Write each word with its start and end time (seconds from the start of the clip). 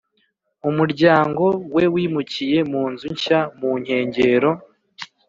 umuryango 0.69 1.45
we 1.75 1.83
wimukiye 1.93 2.59
mu 2.71 2.83
nzu 2.91 3.05
nshya 3.15 3.39
mu 3.59 3.71
nkengero 3.81 4.51